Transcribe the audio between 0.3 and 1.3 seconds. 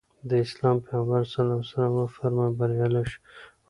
اسلام پیغمبر